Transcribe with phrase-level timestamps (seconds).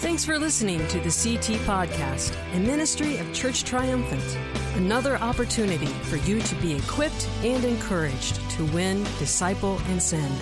[0.00, 4.38] Thanks for listening to the CT Podcast, a ministry of Church Triumphant.
[4.76, 10.34] Another opportunity for you to be equipped and encouraged to win, disciple, and send.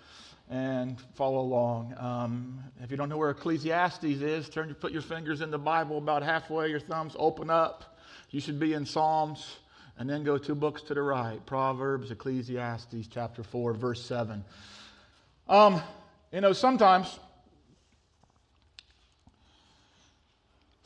[0.49, 1.95] and follow along.
[1.99, 5.99] Um, if you don't know where Ecclesiastes is, turn, put your fingers in the Bible
[5.99, 7.99] about halfway, your thumbs open up.
[8.31, 9.59] You should be in Psalms
[9.99, 14.45] and then go two books to the right Proverbs, Ecclesiastes, chapter 4, verse 7.
[15.49, 15.83] Um,
[16.33, 17.19] you know, sometimes,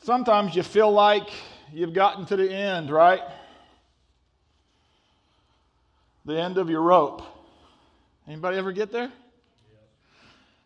[0.01, 1.29] sometimes you feel like
[1.71, 3.21] you've gotten to the end, right?
[6.25, 7.21] The end of your rope.
[8.27, 9.11] Anybody ever get there?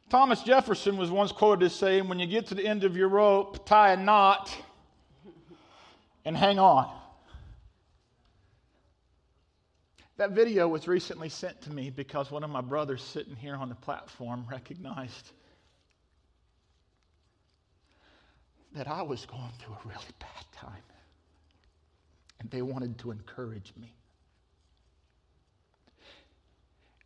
[0.09, 3.09] Thomas Jefferson was once quoted as saying, When you get to the end of your
[3.09, 4.55] rope, tie a knot
[6.23, 6.89] and hang on.
[10.17, 13.69] That video was recently sent to me because one of my brothers sitting here on
[13.69, 15.31] the platform recognized
[18.73, 20.83] that I was going through a really bad time.
[22.39, 23.93] And they wanted to encourage me.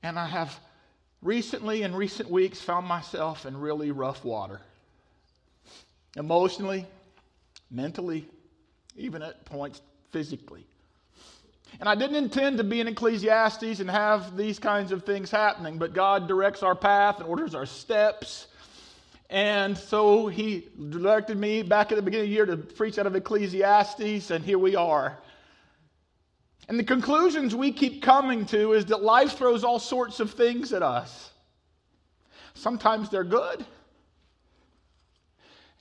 [0.04, 0.58] And I have
[1.22, 4.62] recently, in recent weeks, found myself in really rough water.
[6.16, 6.86] Emotionally,
[7.70, 8.28] mentally,
[8.98, 10.66] even at points physically.
[11.80, 15.78] And I didn't intend to be in Ecclesiastes and have these kinds of things happening,
[15.78, 18.48] but God directs our path and orders our steps.
[19.30, 23.08] And so He directed me back at the beginning of the year to preach out
[23.08, 25.18] of Ecclesiastes, and here we are.
[26.68, 30.74] And the conclusions we keep coming to is that life throws all sorts of things
[30.74, 31.32] at us.
[32.54, 33.66] Sometimes they're good,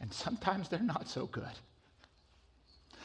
[0.01, 1.45] and sometimes they're not so good.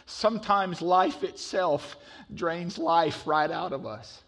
[0.05, 1.97] Sometimes life itself
[2.33, 4.21] drains life right out of us.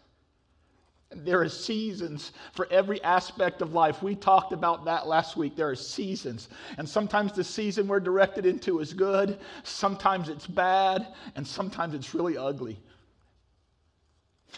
[1.09, 4.03] There are seasons for every aspect of life.
[4.03, 5.55] We talked about that last week.
[5.55, 6.49] There are seasons.
[6.77, 12.13] And sometimes the season we're directed into is good, sometimes it's bad, and sometimes it's
[12.13, 12.77] really ugly.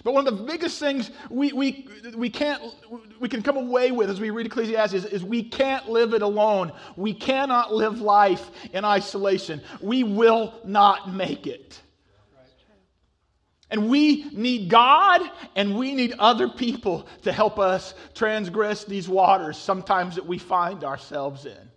[0.04, 2.62] But one of the biggest things we, we, we, can't,
[3.20, 6.22] we can come away with as we read Ecclesiastes is, is we can't live it
[6.22, 6.72] alone.
[6.96, 9.62] We cannot live life in isolation.
[9.82, 11.82] We will not make it.
[13.72, 15.22] And we need God
[15.56, 20.84] and we need other people to help us transgress these waters sometimes that we find
[20.84, 21.70] ourselves in.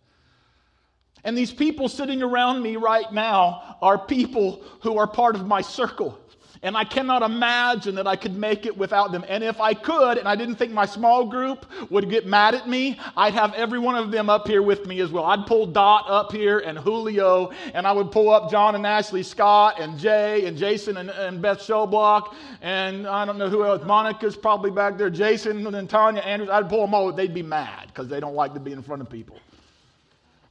[1.24, 5.60] And these people sitting around me right now are people who are part of my
[5.60, 6.18] circle.
[6.64, 9.24] And I cannot imagine that I could make it without them.
[9.28, 12.68] And if I could, and I didn't think my small group would get mad at
[12.68, 15.24] me, I'd have every one of them up here with me as well.
[15.24, 19.24] I'd pull Dot up here and Julio, and I would pull up John and Ashley
[19.24, 23.82] Scott and Jay and Jason and, and Beth Showblock, and I don't know who else.
[23.84, 25.10] Monica's probably back there.
[25.10, 26.50] Jason and Tanya Andrews.
[26.50, 27.12] I'd pull them all.
[27.12, 29.36] They'd be mad because they don't like to be in front of people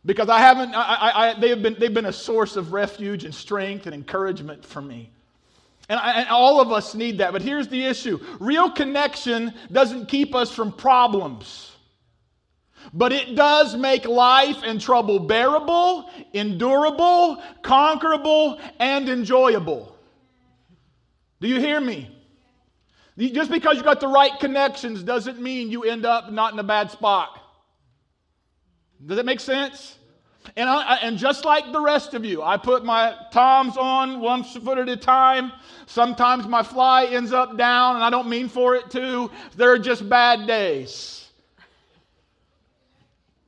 [0.05, 3.23] because I haven't, I, I, I, they have been, they've been a source of refuge
[3.23, 5.09] and strength and encouragement for me.
[5.91, 7.33] And, I, and, all of us need that.
[7.33, 11.69] But here's the issue real connection doesn't keep us from problems,
[12.93, 19.93] but it does make life and trouble bearable, endurable, conquerable, and enjoyable.
[21.41, 22.09] Do you hear me?
[23.17, 26.63] Just because you got the right connections doesn't mean you end up not in a
[26.63, 27.37] bad spot.
[29.05, 29.97] Does that make sense?
[30.55, 34.43] And, I, and just like the rest of you, I put my toms on one
[34.43, 35.51] foot at a time.
[35.85, 39.31] Sometimes my fly ends up down, and I don't mean for it to.
[39.55, 41.20] There are just bad days.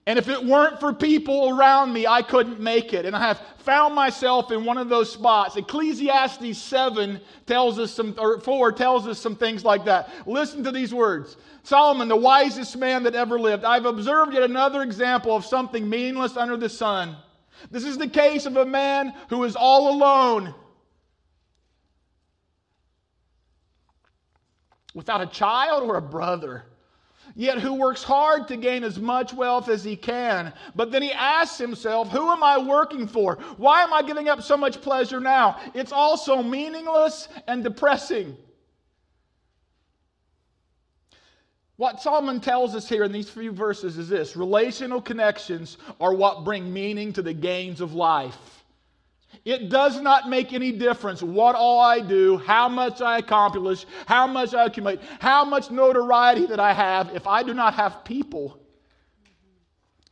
[0.06, 3.06] And if it weren't for people around me, I couldn't make it.
[3.06, 5.56] And I have found myself in one of those spots.
[5.56, 10.10] Ecclesiastes 7 tells us some, or 4 tells us some things like that.
[10.28, 13.64] Listen to these words Solomon, the wisest man that ever lived.
[13.64, 17.16] I've observed yet another example of something meaningless under the sun.
[17.72, 20.54] This is the case of a man who is all alone,
[24.94, 26.66] without a child or a brother,
[27.36, 30.54] yet who works hard to gain as much wealth as he can.
[30.76, 33.36] But then he asks himself, Who am I working for?
[33.58, 35.60] Why am I giving up so much pleasure now?
[35.74, 38.38] It's all so meaningless and depressing.
[41.78, 46.46] What Solomon tells us here in these few verses is this relational connections are what
[46.46, 48.63] bring meaning to the gains of life.
[49.46, 54.26] It does not make any difference what all I do, how much I accomplish, how
[54.26, 58.58] much I accumulate, how much notoriety that I have, if I do not have people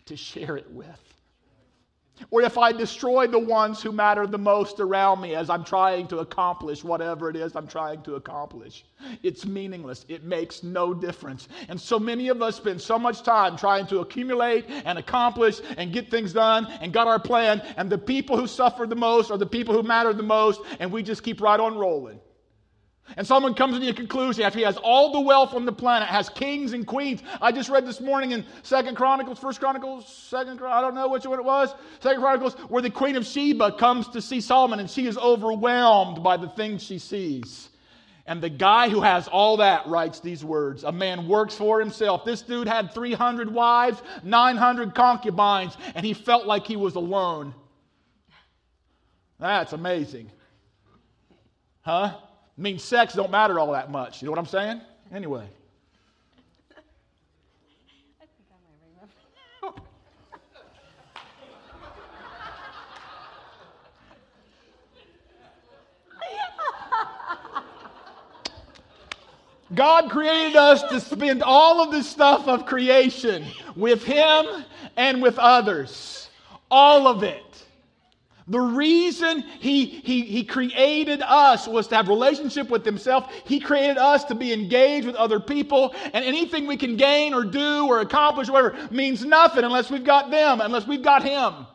[0.06, 1.11] to share it with.
[2.30, 6.08] Or if I destroy the ones who matter the most around me as I'm trying
[6.08, 8.86] to accomplish whatever it is I'm trying to accomplish,
[9.24, 10.06] it's meaningless.
[10.08, 11.48] It makes no difference.
[11.68, 15.92] And so many of us spend so much time trying to accumulate and accomplish and
[15.92, 19.38] get things done and got our plan, and the people who suffer the most are
[19.38, 22.20] the people who matter the most, and we just keep right on rolling.
[23.18, 26.08] And someone comes to the conclusion after he has all the wealth on the planet,
[26.08, 27.22] has kings and queens.
[27.42, 31.26] I just read this morning in Second Chronicles, First Chronicles, Second, I don't know which
[31.26, 34.90] one it was, Second Chronicles, where the Queen of Sheba comes to see Solomon and
[34.90, 37.70] she is overwhelmed by the things she sees.
[38.28, 42.24] And the guy who has all that writes these words A man works for himself.
[42.24, 47.54] This dude had 300 wives, 900 concubines, and he felt like he was alone.
[49.40, 50.32] That's amazing.
[51.82, 52.16] Huh?
[52.58, 54.22] Means sex don't matter all that much.
[54.22, 54.82] You know what I'm saying?
[55.14, 55.48] Anyway.
[69.74, 73.46] God created us to spend all of the stuff of creation
[73.76, 74.66] with Him
[74.98, 76.30] and with others.
[76.70, 77.51] All of it.
[78.52, 83.32] The reason he, he, he created us was to have relationship with himself.
[83.46, 85.96] He created us to be engaged with other people.
[86.12, 90.04] And anything we can gain or do or accomplish, or whatever, means nothing unless we've
[90.04, 91.66] got them, unless we've got him.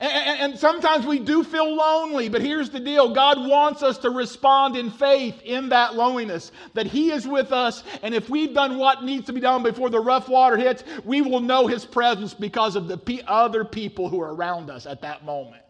[0.00, 4.08] And, and, sometimes we do feel lonely, but here's the deal God wants us to
[4.08, 8.78] respond in faith in that loneliness, that He is with us, and if we've done
[8.78, 12.32] what needs to be done before the rough water hits, we will know His presence
[12.32, 15.62] because of the other people who are around us at that moment.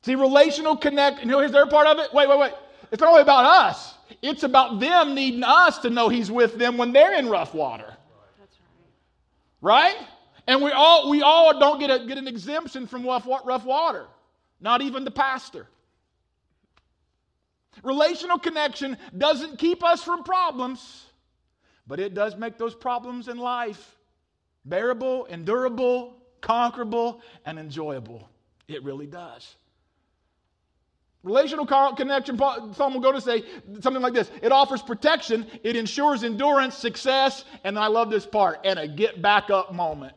[0.00, 2.14] See, relational connect, you know, here's their part of it.
[2.14, 2.52] Wait, wait, wait.
[2.90, 6.78] It's not only about us, it's about them needing us to know He's with them
[6.78, 7.94] when they're in rough water.
[8.38, 8.56] That's
[9.60, 9.96] right.
[9.96, 10.08] right.
[10.46, 14.06] And we all, we all don't get, a, get an exemption from rough, rough water,
[14.60, 15.66] not even the pastor.
[17.82, 21.06] Relational connection doesn't keep us from problems,
[21.86, 23.96] but it does make those problems in life
[24.64, 28.28] bearable, endurable, conquerable, and enjoyable.
[28.68, 29.56] It really does.
[31.22, 31.64] Relational
[31.94, 32.38] connection,
[32.74, 33.44] some will go to say
[33.80, 38.60] something like this it offers protection, it ensures endurance, success, and I love this part,
[38.64, 40.14] and a get back up moment.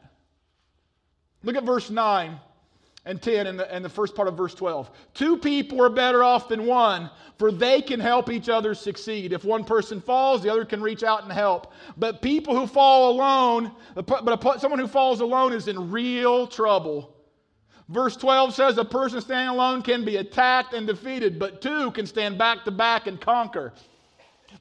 [1.48, 2.38] Look at verse 9
[3.06, 4.92] and 10 and the, and the first part of verse 12.
[5.14, 7.10] Two people are better off than one,
[7.40, 9.32] for they can help each other succeed.
[9.32, 11.72] If one person falls, the other can reach out and help.
[11.96, 17.16] But people who fall alone, but someone who falls alone is in real trouble.
[17.88, 22.06] Verse 12 says a person standing alone can be attacked and defeated, but two can
[22.06, 23.72] stand back to back and conquer.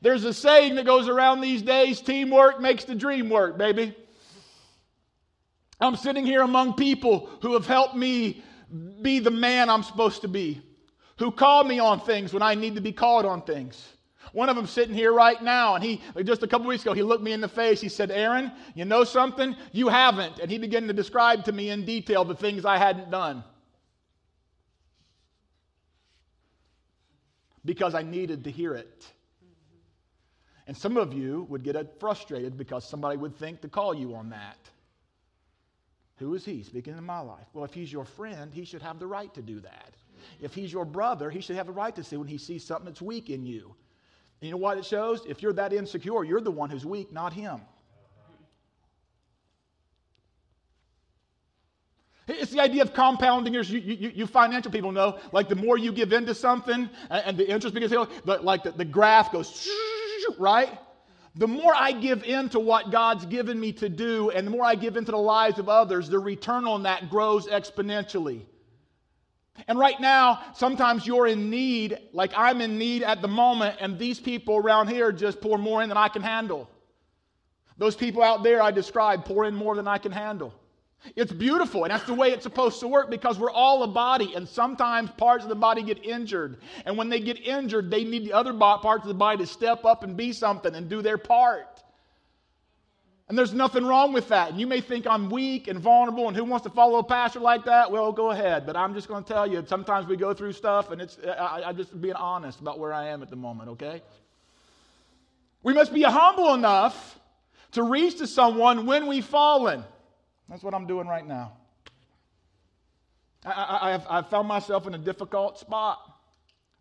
[0.02, 3.92] There's a saying that goes around these days teamwork makes the dream work, baby.
[5.80, 8.42] I'm sitting here among people who have helped me
[9.02, 10.62] be the man I'm supposed to be,
[11.18, 13.92] who call me on things when I need to be called on things.
[14.32, 17.02] One of them sitting here right now, and he just a couple weeks ago, he
[17.02, 17.80] looked me in the face.
[17.80, 19.54] He said, Aaron, you know something?
[19.72, 20.40] You haven't.
[20.40, 23.44] And he began to describe to me in detail the things I hadn't done.
[27.64, 29.06] Because I needed to hear it.
[30.66, 34.30] And some of you would get frustrated because somebody would think to call you on
[34.30, 34.58] that.
[36.18, 37.46] Who is he speaking in my life?
[37.52, 39.94] Well, if he's your friend, he should have the right to do that.
[40.40, 42.86] If he's your brother, he should have the right to see when he sees something
[42.86, 43.74] that's weak in you.
[44.40, 45.24] And you know what it shows?
[45.26, 47.60] If you're that insecure, you're the one who's weak, not him.
[52.28, 53.54] It's the idea of compounding.
[53.54, 57.48] You, you, you, financial people know, like the more you give into something and, the
[57.48, 59.68] interest begins to like the, the graph goes,
[60.38, 60.76] right?
[61.36, 64.64] The more I give in to what God's given me to do, and the more
[64.64, 68.42] I give into the lives of others, the return on that grows exponentially.
[69.68, 73.98] And right now, sometimes you're in need, like I'm in need at the moment, and
[73.98, 76.70] these people around here just pour more in than I can handle.
[77.76, 80.54] Those people out there I described pour in more than I can handle.
[81.14, 84.34] It's beautiful, and that's the way it's supposed to work because we're all a body,
[84.34, 86.58] and sometimes parts of the body get injured.
[86.84, 89.84] And when they get injured, they need the other parts of the body to step
[89.84, 91.82] up and be something and do their part.
[93.28, 94.50] And there's nothing wrong with that.
[94.50, 97.40] And you may think I'm weak and vulnerable, and who wants to follow a pastor
[97.40, 97.90] like that?
[97.90, 98.66] Well, go ahead.
[98.66, 101.62] But I'm just going to tell you, sometimes we go through stuff, and it's, I,
[101.66, 104.02] I'm just being honest about where I am at the moment, okay?
[105.62, 107.18] We must be humble enough
[107.72, 109.84] to reach to someone when we've fallen.
[110.48, 111.52] That's what I'm doing right now.
[113.44, 116.16] I, I, I've, I've found myself in a difficult spot.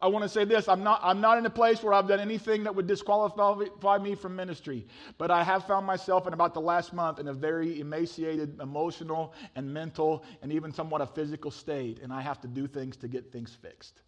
[0.01, 2.19] I want to say this I'm not, I'm not in a place where I've done
[2.19, 4.85] anything that would disqualify me from ministry,
[5.17, 9.33] but I have found myself in about the last month in a very emaciated, emotional,
[9.55, 13.07] and mental, and even somewhat a physical state, and I have to do things to
[13.07, 14.01] get things fixed.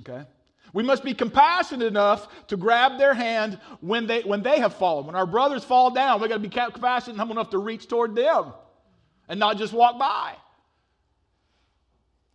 [0.00, 0.24] Okay?
[0.72, 5.06] We must be compassionate enough to grab their hand when they, when they have fallen.
[5.06, 7.88] When our brothers fall down, we've got to be compassionate and humble enough to reach
[7.88, 8.52] toward them
[9.28, 10.34] and not just walk by.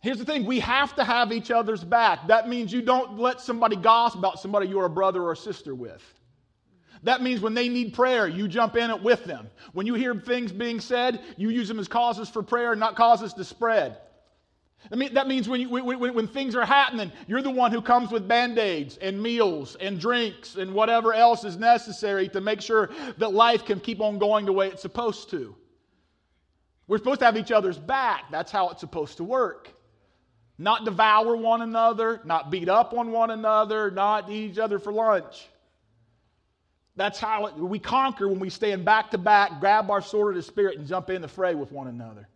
[0.00, 2.26] Here's the thing we have to have each other's back.
[2.26, 5.74] That means you don't let somebody gossip about somebody you're a brother or a sister
[5.74, 6.02] with.
[7.04, 9.48] That means when they need prayer, you jump in it with them.
[9.72, 13.32] When you hear things being said, you use them as causes for prayer, not causes
[13.34, 13.98] to spread.
[14.90, 17.80] I mean, that means when, you, when, when things are happening, you're the one who
[17.80, 22.60] comes with band aids and meals and drinks and whatever else is necessary to make
[22.60, 25.54] sure that life can keep on going the way it's supposed to.
[26.88, 28.24] We're supposed to have each other's back.
[28.30, 29.72] That's how it's supposed to work.
[30.58, 34.92] Not devour one another, not beat up on one another, not eat each other for
[34.92, 35.48] lunch.
[36.96, 40.36] That's how it, we conquer when we stand back to back, grab our sword of
[40.36, 42.28] the Spirit, and jump in the fray with one another.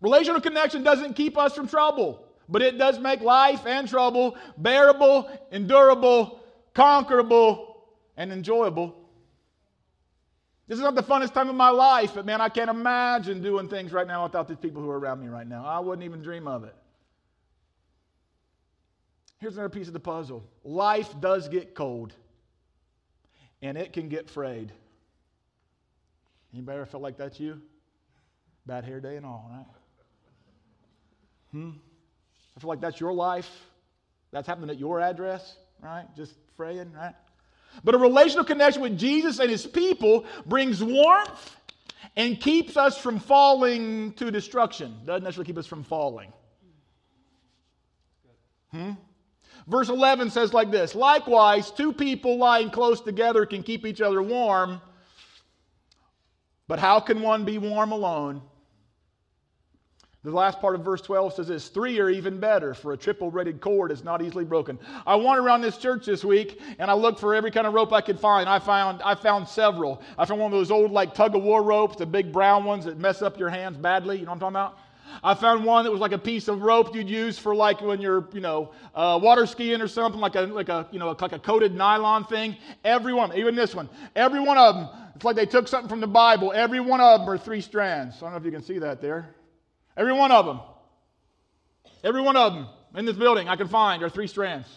[0.00, 5.30] Relational connection doesn't keep us from trouble, but it does make life and trouble bearable,
[5.52, 6.40] endurable,
[6.74, 7.84] conquerable,
[8.16, 8.96] and enjoyable.
[10.66, 13.68] This is not the funnest time of my life, but man, I can't imagine doing
[13.68, 15.64] things right now without these people who are around me right now.
[15.66, 16.74] I wouldn't even dream of it.
[19.38, 22.12] Here's another piece of the puzzle life does get cold,
[23.62, 24.72] and it can get frayed.
[26.52, 27.60] Anybody ever felt like that's you?
[28.66, 29.66] Bad hair day and all, right?
[31.52, 31.70] Hmm?
[32.56, 33.50] I feel like that's your life.
[34.32, 36.06] That's happening at your address, right?
[36.16, 37.14] Just praying, right?
[37.84, 41.56] But a relational connection with Jesus and his people brings warmth
[42.16, 44.94] and keeps us from falling to destruction.
[45.04, 46.32] Doesn't necessarily keep us from falling.
[48.70, 48.92] Hmm?
[49.66, 54.22] Verse 11 says like this Likewise, two people lying close together can keep each other
[54.22, 54.80] warm,
[56.68, 58.42] but how can one be warm alone?
[60.22, 63.30] The last part of verse 12 says this three are even better, for a triple
[63.30, 64.78] braided cord is not easily broken.
[65.06, 67.90] I wandered around this church this week and I looked for every kind of rope
[67.90, 68.46] I could find.
[68.46, 70.02] I found, I found several.
[70.18, 72.84] I found one of those old, like tug of war ropes, the big brown ones
[72.84, 74.18] that mess up your hands badly.
[74.18, 74.78] You know what I'm talking about?
[75.24, 77.98] I found one that was like a piece of rope you'd use for like when
[78.02, 81.32] you're, you know, uh, water skiing or something, like a, like a, you know, like
[81.32, 82.58] a coated nylon thing.
[82.84, 86.00] Every one, even this one, every one of them, it's like they took something from
[86.00, 86.52] the Bible.
[86.54, 88.16] Every one of them are three strands.
[88.18, 89.34] I don't know if you can see that there.
[89.96, 90.60] Every one of them.
[92.02, 94.68] Every one of them in this building I can find are three strands.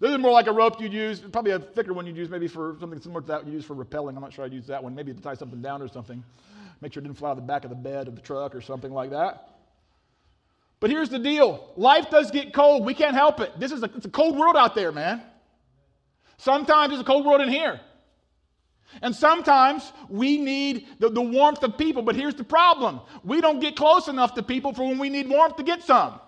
[0.00, 2.48] This is more like a rope you'd use, probably a thicker one you'd use maybe
[2.48, 4.14] for something similar to that you use for rappelling.
[4.14, 4.94] I'm not sure I'd use that one.
[4.94, 6.22] Maybe to tie something down or something.
[6.80, 8.60] Make sure it didn't fly out the back of the bed of the truck or
[8.60, 9.56] something like that.
[10.80, 12.84] But here's the deal life does get cold.
[12.84, 13.58] We can't help it.
[13.58, 15.22] This is a, it's a cold world out there, man.
[16.36, 17.80] Sometimes it's a cold world in here.
[19.02, 23.60] And sometimes we need the, the warmth of people, but here's the problem we don't
[23.60, 26.20] get close enough to people for when we need warmth to get some.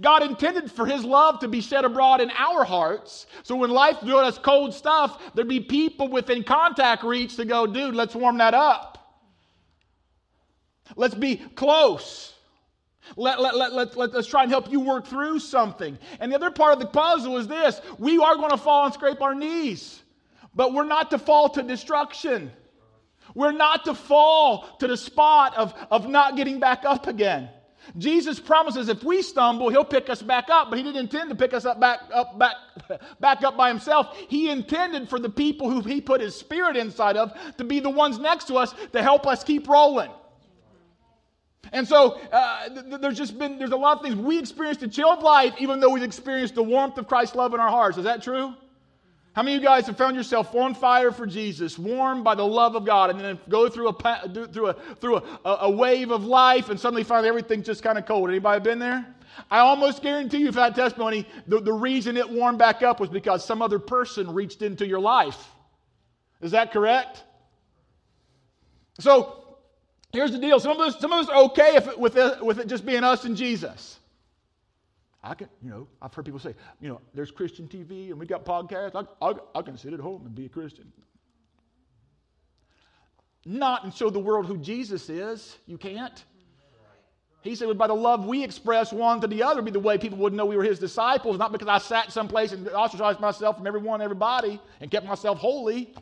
[0.00, 3.26] God intended for His love to be shed abroad in our hearts.
[3.42, 7.66] So when life doing us cold stuff, there'd be people within contact reach to go,
[7.66, 8.96] dude, let's warm that up.
[10.96, 12.34] Let's be close.
[13.16, 15.96] Let, let, let, let, let, us try and help you work through something.
[16.18, 18.94] And the other part of the puzzle is this we are going to fall and
[18.94, 20.02] scrape our knees.
[20.56, 22.50] But we're not to fall to destruction.
[23.34, 27.50] We're not to fall to the spot of, of not getting back up again.
[27.98, 31.36] Jesus promises if we stumble, he'll pick us back up, but he didn't intend to
[31.36, 32.56] pick us up back up back
[33.20, 34.16] back up by himself.
[34.28, 37.90] He intended for the people who he put his spirit inside of to be the
[37.90, 40.10] ones next to us to help us keep rolling.
[41.72, 44.88] And so uh, th- there's just been there's a lot of things we experienced the
[44.88, 47.98] chill of life, even though we've experienced the warmth of Christ's love in our hearts.
[47.98, 48.54] Is that true?
[49.36, 52.46] How many of you guys have found yourself on fire for Jesus, warmed by the
[52.46, 56.24] love of God, and then go through a through a through a, a wave of
[56.24, 58.30] life, and suddenly find everything's just kind of cold?
[58.30, 59.14] Anybody been there?
[59.50, 63.44] I almost guarantee you, if testimony, the, the reason it warmed back up was because
[63.44, 65.50] some other person reached into your life.
[66.40, 67.22] Is that correct?
[68.98, 69.58] So
[70.14, 70.58] here's the deal.
[70.60, 72.86] Some of us, some of us are okay if it, with, it, with it just
[72.86, 73.98] being us and Jesus.
[75.26, 78.26] I can, you know, I've heard people say, you know, there's Christian TV and we
[78.26, 78.94] got podcasts.
[78.94, 80.92] I, I, I can sit at home and be a Christian.
[83.44, 85.56] Not and show the world who Jesus is.
[85.66, 86.24] You can't.
[87.42, 90.18] He said, by the love we express one to the other, be the way people
[90.18, 93.66] would know we were his disciples, not because I sat someplace and ostracized myself from
[93.66, 95.92] everyone, everybody, and kept myself holy.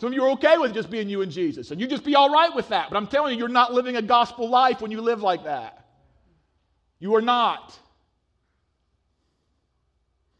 [0.00, 2.16] Some of you are okay with just being you and Jesus, and you just be
[2.16, 2.90] all right with that.
[2.90, 5.81] But I'm telling you, you're not living a gospel life when you live like that.
[7.02, 7.76] You are not.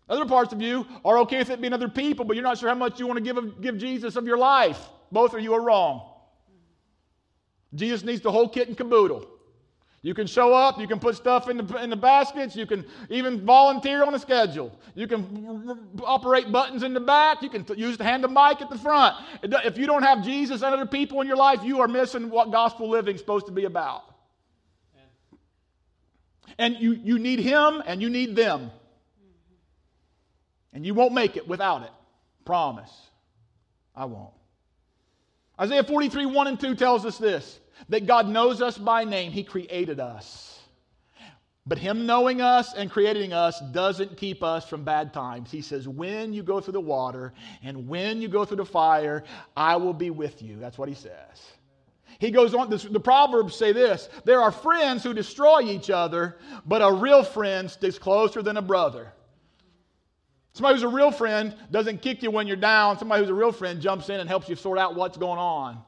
[0.09, 2.69] Other parts of you are okay with it being other people, but you're not sure
[2.69, 4.79] how much you want to give, give Jesus of your life.
[5.11, 6.09] Both of you are wrong.
[7.75, 9.29] Jesus needs the whole kit and caboodle.
[10.03, 12.87] You can show up, you can put stuff in the, in the baskets, you can
[13.11, 14.71] even volunteer on a schedule.
[14.95, 18.71] You can operate buttons in the back, you can use the hand the mic at
[18.71, 19.17] the front.
[19.43, 22.53] If you don't have Jesus and other people in your life, you are missing what
[22.53, 24.12] gospel living is supposed to be about.
[26.59, 28.71] And you, you need Him and you need them.
[30.73, 31.91] And you won't make it without it.
[32.45, 32.91] Promise.
[33.95, 34.33] I won't.
[35.61, 39.33] Isaiah 43, 1 and 2 tells us this that God knows us by name.
[39.33, 40.61] He created us.
[41.65, 45.51] But Him knowing us and creating us doesn't keep us from bad times.
[45.51, 47.33] He says, When you go through the water
[47.63, 49.23] and when you go through the fire,
[49.57, 50.59] I will be with you.
[50.59, 51.41] That's what He says.
[52.23, 56.81] He goes on, the Proverbs say this there are friends who destroy each other, but
[56.81, 59.13] a real friend sticks closer than a brother.
[60.53, 62.97] Somebody who's a real friend doesn't kick you when you're down.
[62.97, 65.83] Somebody who's a real friend jumps in and helps you sort out what's going on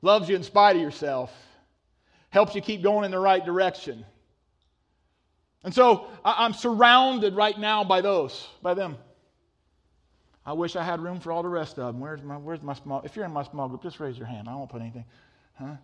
[0.00, 1.32] loves you in spite of yourself,
[2.30, 4.04] helps you keep going in the right direction.
[5.64, 8.96] And so I'm surrounded right now by those, by them.
[10.46, 12.00] I wish I had room for all the rest of them.
[12.00, 13.02] Where's my, where's my small?
[13.02, 14.48] If you're in my small group, just raise your hand.
[14.48, 15.04] I won't put anything.
[15.62, 15.76] Huh?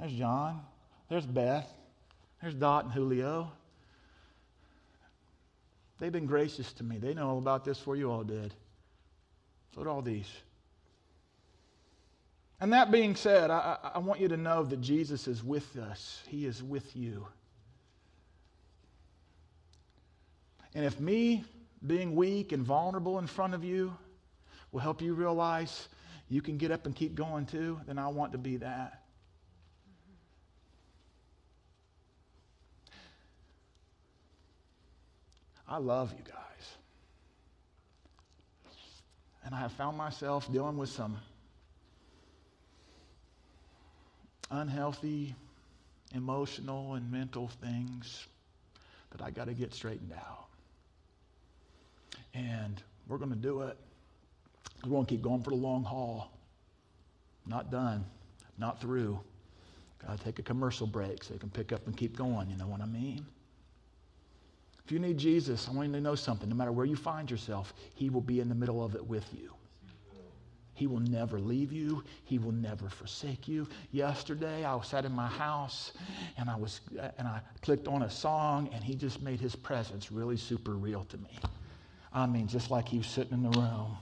[0.00, 0.62] There's John.
[1.08, 1.70] There's Beth.
[2.40, 3.50] There's Dot and Julio.
[5.98, 6.98] They've been gracious to me.
[6.98, 8.52] They know all about this before you all did.
[9.74, 10.28] So did all these.
[12.60, 16.22] And that being said, I, I, want you to know that Jesus is with us,
[16.28, 17.26] He is with you.
[20.74, 21.44] And if me
[21.86, 23.96] being weak and vulnerable in front of you
[24.70, 25.88] will help you realize
[26.28, 29.01] you can get up and keep going too, then I want to be that.
[35.72, 36.76] I love you guys.
[39.42, 41.16] And I have found myself dealing with some
[44.50, 45.34] unhealthy
[46.14, 48.26] emotional and mental things
[49.12, 50.44] that I got to get straightened out.
[52.34, 53.78] And we're going to do it.
[54.84, 56.30] We're going to keep going for the long haul.
[57.46, 58.04] Not done,
[58.58, 59.18] not through.
[60.06, 62.50] Got to take a commercial break so you can pick up and keep going.
[62.50, 63.24] You know what I mean?
[64.92, 66.50] You need Jesus, I want you to know something.
[66.50, 69.26] No matter where you find yourself, He will be in the middle of it with
[69.32, 69.54] you.
[70.74, 72.04] He will never leave you.
[72.24, 73.66] He will never forsake you.
[73.90, 75.92] Yesterday, I sat in my house
[76.36, 76.80] and I was
[77.16, 81.04] and I clicked on a song and he just made his presence really super real
[81.04, 81.38] to me.
[82.12, 83.96] I mean, just like he was sitting in the room.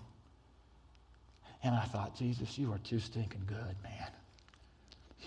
[1.63, 4.09] And I thought, Jesus, you are too stinking good, man.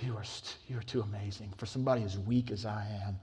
[0.02, 1.54] You are, st- you are too amazing.
[1.56, 3.18] For somebody as weak as I am,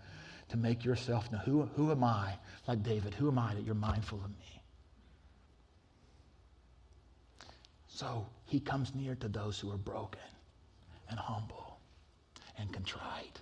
[0.50, 2.34] to make yourself know who, who am I,
[2.66, 4.62] like David, who am I that you're mindful of me?
[7.86, 10.20] So he comes near to those who are broken
[11.08, 11.78] and humble
[12.58, 13.40] and contrite.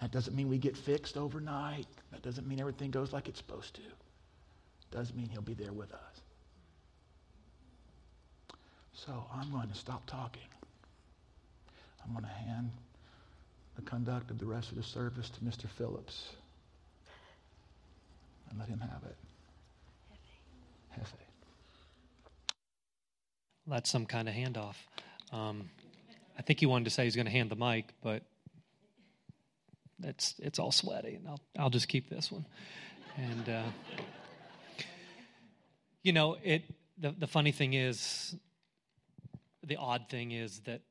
[0.00, 1.86] That doesn't mean we get fixed overnight.
[2.12, 3.82] That doesn't mean everything goes like it's supposed to.
[3.82, 6.20] It does mean he'll be there with us.
[8.92, 10.42] So I'm going to stop talking.
[12.04, 12.70] I'm going to hand
[13.76, 15.68] the conduct of the rest of the service to Mr.
[15.68, 16.32] Phillips
[18.50, 19.16] and let him have it.
[20.98, 21.26] Hefe
[23.66, 24.76] that's some kind of handoff.
[25.32, 25.70] Um,
[26.38, 28.22] I think he wanted to say he's going to hand the mic, but
[30.02, 32.46] it's it's all sweaty, and I'll I'll just keep this one.
[33.16, 33.62] And uh,
[36.02, 36.62] you know, it
[36.98, 38.36] the the funny thing is,
[39.64, 40.82] the odd thing is that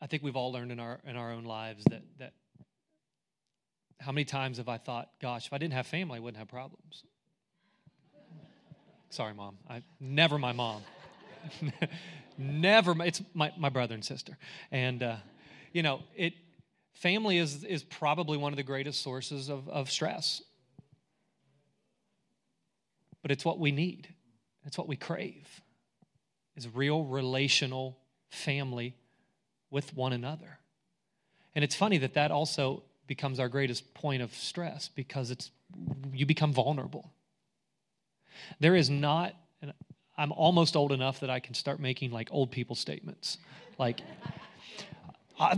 [0.00, 2.32] I think we've all learned in our in our own lives that that
[4.00, 6.48] how many times have I thought, gosh, if I didn't have family, I wouldn't have
[6.48, 7.02] problems.
[9.08, 9.56] Sorry, mom.
[9.68, 10.82] I never my mom.
[12.38, 14.36] Never, it's my, my brother and sister.
[14.70, 15.16] And, uh,
[15.72, 16.34] you know, it,
[16.92, 20.42] family is, is probably one of the greatest sources of, of stress.
[23.22, 24.08] But it's what we need,
[24.64, 25.62] it's what we crave,
[26.56, 27.96] is real relational
[28.30, 28.94] family
[29.70, 30.58] with one another.
[31.54, 35.50] And it's funny that that also becomes our greatest point of stress because it's
[36.12, 37.10] you become vulnerable.
[38.60, 39.34] There is not,
[40.18, 43.38] I'm almost old enough that I can start making like old people statements.
[43.78, 44.00] Like,
[45.38, 45.54] I,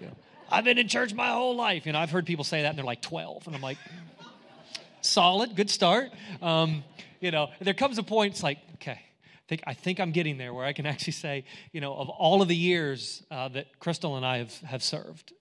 [0.00, 0.16] You know,
[0.50, 1.86] I've been in church my whole life.
[1.86, 3.46] You know, I've heard people say that and they're like 12.
[3.46, 3.78] And I'm like,
[5.00, 6.10] solid, good start.
[6.42, 6.84] Um,
[7.20, 9.00] you know, there comes a point, it's like, okay,
[9.48, 12.42] think, I think I'm getting there where I can actually say, you know, of all
[12.42, 15.32] of the years uh, that Crystal and I have, have served,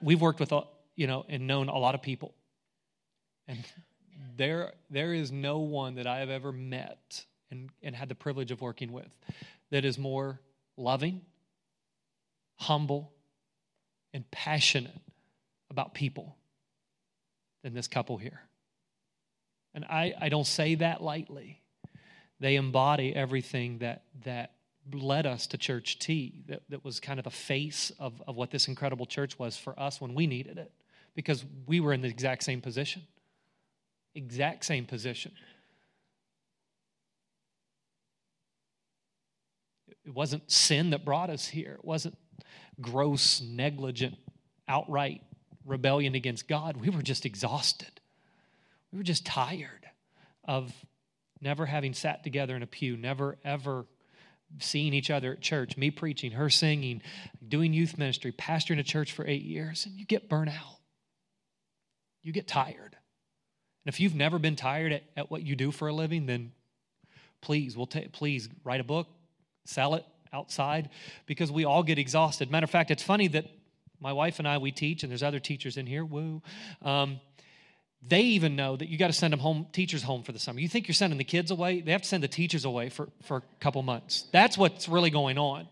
[0.00, 0.52] we've worked with,
[0.96, 2.34] you know, and known a lot of people.
[3.46, 3.64] And
[4.36, 8.50] there, there is no one that I have ever met and, and had the privilege
[8.50, 9.08] of working with
[9.70, 10.40] that is more
[10.76, 11.20] loving,
[12.56, 13.12] humble,
[14.14, 15.00] and passionate
[15.70, 16.36] about people
[17.62, 18.47] than this couple here.
[19.78, 21.60] And I, I don't say that lightly.
[22.40, 24.54] They embody everything that, that
[24.92, 28.50] led us to Church T, that, that was kind of the face of, of what
[28.50, 30.72] this incredible church was for us when we needed it,
[31.14, 33.02] because we were in the exact same position.
[34.16, 35.30] Exact same position.
[40.04, 41.74] It wasn't sin that brought us here.
[41.78, 42.18] It wasn't
[42.80, 44.16] gross, negligent,
[44.66, 45.22] outright
[45.64, 46.78] rebellion against God.
[46.78, 47.97] We were just exhausted.
[48.92, 49.86] We were just tired
[50.44, 50.72] of
[51.40, 53.86] never having sat together in a pew, never ever
[54.60, 57.02] seeing each other at church, me preaching, her singing,
[57.46, 60.78] doing youth ministry, pastoring a church for eight years, and you get burnt out.
[62.22, 62.96] You get tired.
[63.84, 66.52] And if you've never been tired at, at what you do for a living, then
[67.42, 69.06] please, we'll please write a book,
[69.66, 70.88] sell it outside,
[71.26, 72.50] because we all get exhausted.
[72.50, 73.46] Matter of fact, it's funny that
[74.00, 76.42] my wife and I, we teach, and there's other teachers in here, woo.
[76.82, 77.20] Um,
[78.06, 80.60] they even know that you got to send them home, teachers home for the summer.
[80.60, 81.80] You think you're sending the kids away?
[81.80, 84.26] They have to send the teachers away for, for a couple months.
[84.32, 85.68] That's what's really going on.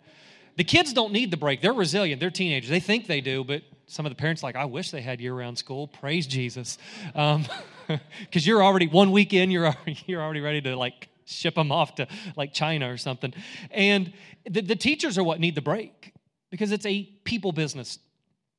[0.57, 1.61] The kids don't need the break.
[1.61, 2.21] They're resilient.
[2.21, 2.71] They're teenagers.
[2.71, 5.59] They think they do, but some of the parents like, I wish they had year-round
[5.59, 5.87] school.
[5.87, 7.47] Praise Jesus, because
[7.89, 7.99] um,
[8.33, 9.51] you're already one week in.
[9.51, 13.35] You're already, you're already ready to like ship them off to like China or something.
[13.71, 14.13] And
[14.49, 16.15] the, the teachers are what need the break
[16.51, 17.99] because it's a people business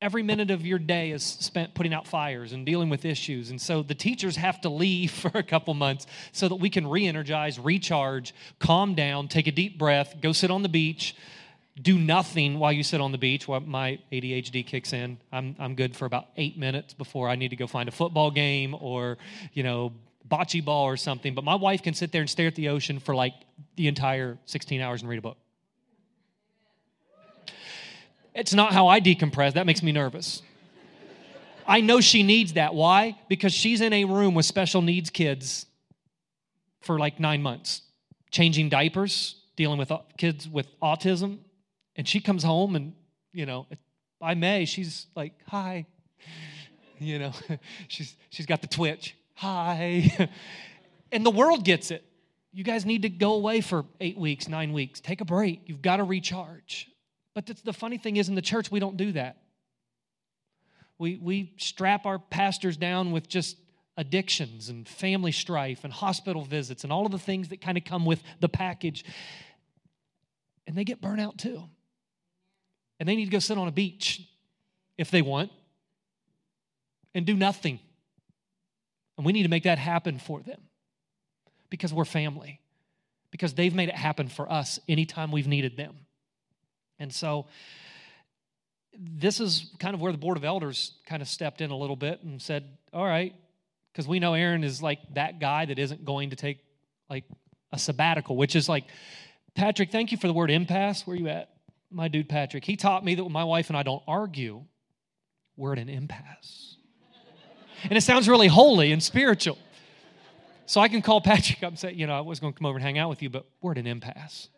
[0.02, 3.50] every minute of your day is spent putting out fires and dealing with issues.
[3.50, 6.88] And so the teachers have to leave for a couple months so that we can
[6.88, 11.16] re energize, recharge, calm down, take a deep breath, go sit on the beach.
[11.80, 15.20] Do nothing while you sit on the beach while my ADHD kicks in.
[15.32, 18.32] I'm, I'm good for about eight minutes before I need to go find a football
[18.32, 19.20] game or,
[19.54, 19.94] you know,
[20.28, 21.36] bocce ball or something.
[21.36, 23.36] But my wife can sit there and stare at the ocean for like
[23.76, 25.38] the entire 16 hours and read a book.
[28.38, 29.54] It's not how I decompress.
[29.54, 30.44] That makes me nervous.
[31.68, 32.76] I know she needs that.
[32.76, 33.18] Why?
[33.28, 35.66] Because she's in a room with special needs kids
[36.82, 37.82] for like nine months,
[38.30, 41.40] changing diapers, dealing with kids with autism.
[41.96, 42.94] And she comes home and,
[43.34, 43.66] you know,
[44.20, 45.88] by May, she's like, hi.
[47.00, 47.32] You know,
[47.88, 49.16] she's, she's got the twitch.
[49.34, 50.30] Hi.
[51.12, 52.06] and the world gets it.
[52.54, 55.00] You guys need to go away for eight weeks, nine weeks.
[55.00, 55.62] Take a break.
[55.66, 56.88] You've got to recharge.
[57.38, 59.38] But the, funny thing is, in the church, we don't do that.
[60.98, 63.58] We, we strap our pastors down with just
[63.96, 67.84] addictions and family strife and hospital visits and all of the things that kind of
[67.84, 69.06] come with the package.
[70.66, 71.62] And they get burnt out too.
[73.00, 74.28] And they need to go sit on a beach
[74.98, 75.52] if they want
[77.14, 77.80] and do nothing.
[79.16, 80.62] And we need to make that happen for them
[81.70, 82.62] because we're family,
[83.30, 86.07] because they've made it happen for us anytime we've needed them.
[87.00, 87.46] And so
[88.98, 91.96] this is kind of where the board of elders kind of stepped in a little
[91.96, 93.36] bit and said, all right,
[93.92, 96.60] because we know Aaron is like that guy that isn't going to take
[97.10, 97.24] like
[97.72, 98.86] a sabbatical, which is like,
[99.56, 101.06] Patrick, thank you for the word impasse.
[101.06, 101.50] Where you at?
[101.90, 102.66] My dude Patrick.
[102.66, 104.64] He taught me that when my wife and I don't argue,
[105.56, 106.78] we're at an impasse.
[107.84, 109.58] and it sounds really holy and spiritual.
[110.66, 112.66] So I can call Patrick up and say, you know, I was going to come
[112.66, 114.50] over and hang out with you, but we're at an impasse.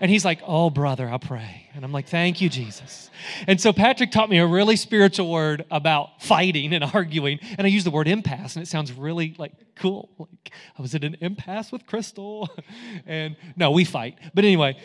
[0.00, 1.68] And he's like, Oh, brother, I'll pray.
[1.74, 3.10] And I'm like, Thank you, Jesus.
[3.46, 7.38] And so Patrick taught me a really spiritual word about fighting and arguing.
[7.56, 10.10] And I used the word impasse, and it sounds really like cool.
[10.18, 12.48] Like I was at an impasse with Crystal.
[13.06, 14.18] And no, we fight.
[14.34, 14.76] But anyway,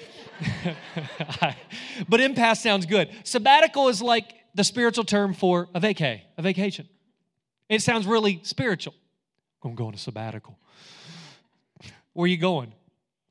[2.09, 3.09] but impasse sounds good.
[3.23, 6.87] Sabbatical is like the spiritual term for a vacay, a vacation.
[7.69, 8.93] It sounds really spiritual.
[9.63, 10.57] I'm going to sabbatical.
[12.13, 12.73] Where are you going?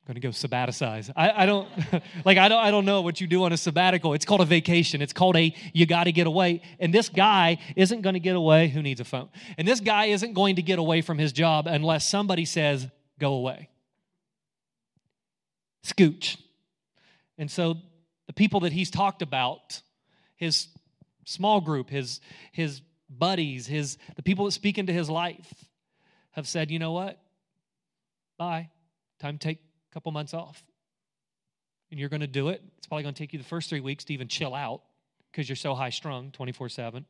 [0.07, 1.12] Going to go sabbaticize.
[1.15, 1.69] I, I don't
[2.25, 4.15] like I don't I don't know what you do on a sabbatical.
[4.15, 5.01] It's called a vacation.
[5.01, 6.62] It's called a you got to get away.
[6.81, 8.67] And this guy isn't going to get away.
[8.69, 9.29] Who needs a phone?
[9.57, 12.88] And this guy isn't going to get away from his job unless somebody says
[13.21, 13.69] go away.
[15.85, 16.37] Scooch.
[17.38, 17.77] And so
[18.27, 19.83] the people that he's talked about,
[20.35, 20.67] his
[21.25, 25.55] small group, his his buddies, his the people that speak into his life
[26.33, 27.21] have said, "You know what?
[28.37, 28.71] Bye.
[29.21, 29.59] Time to take
[29.92, 30.64] couple months off.
[31.90, 32.62] and you're going to do it.
[32.78, 34.83] It's probably going to take you the first three weeks to even chill out
[35.31, 37.05] because you're so high strung 24 7.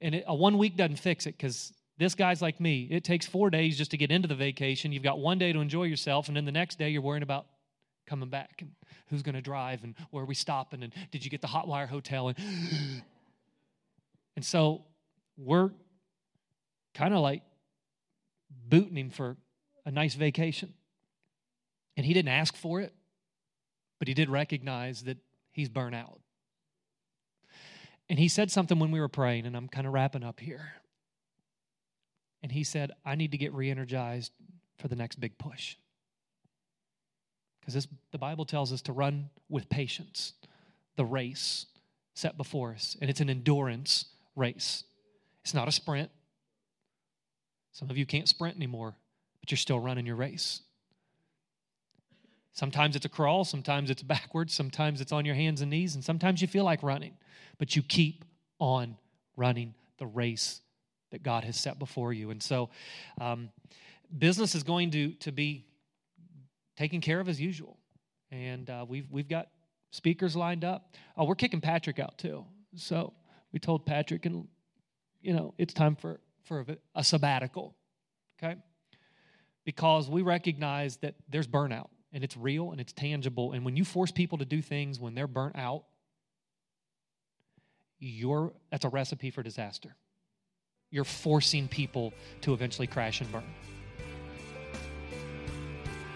[0.00, 2.88] And it, a one week doesn't fix it because this guy's like me.
[2.90, 4.92] It takes four days just to get into the vacation.
[4.92, 7.46] You've got one day to enjoy yourself, and then the next day you're worrying about
[8.06, 8.70] coming back and
[9.08, 11.86] who's going to drive and where are we stopping and did you get the Hotwire
[11.86, 12.36] hotel and
[14.36, 14.84] and so
[15.36, 15.70] we're
[16.92, 17.42] kind of like
[18.68, 19.36] booting him for
[19.86, 20.74] a nice vacation
[22.00, 22.94] and he didn't ask for it
[23.98, 25.18] but he did recognize that
[25.52, 26.20] he's burnt out
[28.08, 30.72] and he said something when we were praying and i'm kind of wrapping up here
[32.42, 34.32] and he said i need to get re-energized
[34.78, 35.76] for the next big push
[37.60, 40.32] because the Bible tells us to run with patience
[40.96, 41.66] the race
[42.14, 42.96] set before us.
[43.00, 44.84] And it's an endurance race,
[45.42, 46.10] it's not a sprint.
[47.72, 48.96] Some of you can't sprint anymore,
[49.40, 50.62] but you're still running your race.
[52.52, 56.04] Sometimes it's a crawl, sometimes it's backwards, sometimes it's on your hands and knees, and
[56.04, 57.14] sometimes you feel like running,
[57.58, 58.24] but you keep
[58.58, 58.96] on
[59.36, 60.60] running the race
[61.10, 62.30] that God has set before you.
[62.30, 62.70] And so,
[63.20, 63.50] um,
[64.16, 65.66] business is going to, to be
[66.76, 67.78] taken care of as usual.
[68.30, 69.48] And uh, we've, we've got
[69.90, 70.94] speakers lined up.
[71.16, 72.44] Oh, we're kicking Patrick out too.
[72.76, 73.12] So
[73.52, 74.46] we told Patrick, and
[75.20, 77.74] you know, it's time for, for a, a sabbatical,
[78.42, 78.56] okay?
[79.64, 83.52] Because we recognize that there's burnout and it's real and it's tangible.
[83.52, 85.84] And when you force people to do things when they're burnt out,
[87.98, 89.94] you're, that's a recipe for disaster.
[90.90, 93.44] You're forcing people to eventually crash and burn.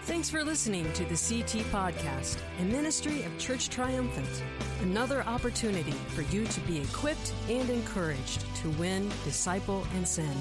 [0.03, 4.43] Thanks for listening to the CT Podcast, a ministry of Church Triumphant.
[4.81, 10.39] Another opportunity for you to be equipped and encouraged to win, disciple, and send.